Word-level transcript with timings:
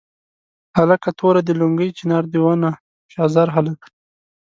هلکه 0.77 1.09
توره 1.19 1.41
دې 1.47 1.53
لونګۍ 1.59 1.89
چنار 1.97 2.23
دې 2.33 2.39
ونه 2.43 2.71
شاه 3.11 3.29
زار 3.35 3.47
هلکه. 3.55 3.87